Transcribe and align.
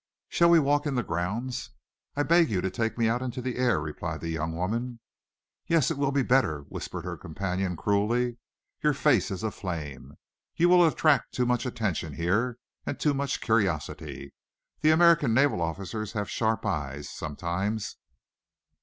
"Shall 0.29 0.49
we 0.49 0.57
walk 0.57 0.87
in 0.87 0.95
the 0.95 1.03
grounds?" 1.03 1.69
"I 2.15 2.23
beg 2.23 2.49
you 2.49 2.59
to 2.61 2.71
take 2.71 2.97
me 2.97 3.07
out 3.07 3.21
into 3.21 3.39
the 3.39 3.57
air," 3.57 3.79
replied 3.79 4.19
the 4.21 4.31
young 4.31 4.55
woman. 4.55 4.99
"Yes, 5.67 5.91
it 5.91 5.97
will 5.99 6.11
be 6.11 6.23
better," 6.23 6.61
whispered 6.69 7.05
her 7.05 7.15
companion, 7.15 7.75
cruelly. 7.75 8.37
"Your 8.81 8.93
face 8.93 9.29
is 9.29 9.43
aflame. 9.43 10.15
You 10.55 10.69
will 10.69 10.83
attract 10.87 11.33
too 11.35 11.45
much 11.45 11.67
attention 11.67 12.13
here, 12.15 12.57
and 12.83 12.99
too 12.99 13.13
much 13.13 13.41
curiosity. 13.41 14.33
The 14.81 14.89
American 14.89 15.35
naval 15.35 15.61
officers 15.61 16.13
have 16.13 16.27
sharp 16.31 16.65
eyes 16.65 17.07
sometimes!" 17.07 17.97